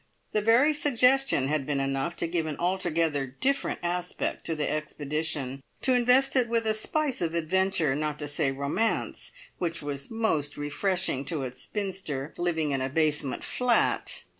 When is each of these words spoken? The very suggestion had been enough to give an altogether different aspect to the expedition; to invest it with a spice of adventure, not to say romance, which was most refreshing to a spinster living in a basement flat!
The 0.31 0.41
very 0.41 0.73
suggestion 0.73 1.47
had 1.47 1.63
been 1.67 1.79
enough 1.79 2.15
to 2.15 2.27
give 2.27 2.47
an 2.47 2.57
altogether 2.57 3.27
different 3.27 3.81
aspect 3.83 4.47
to 4.47 4.55
the 4.55 4.67
expedition; 4.67 5.61
to 5.83 5.93
invest 5.93 6.35
it 6.35 6.47
with 6.49 6.65
a 6.65 6.73
spice 6.73 7.21
of 7.21 7.35
adventure, 7.35 7.93
not 7.93 8.17
to 8.17 8.27
say 8.27 8.49
romance, 8.49 9.31
which 9.59 9.83
was 9.83 10.09
most 10.09 10.57
refreshing 10.57 11.23
to 11.25 11.43
a 11.43 11.51
spinster 11.51 12.33
living 12.39 12.71
in 12.71 12.81
a 12.81 12.89
basement 12.89 13.43
flat! 13.43 14.23